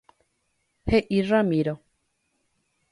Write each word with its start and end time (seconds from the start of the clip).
He'i 0.93 1.21
Ramiro. 1.29 1.77